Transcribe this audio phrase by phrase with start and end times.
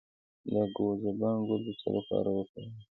[0.51, 2.75] د ګاو زبان ګل د څه لپاره وکاروم؟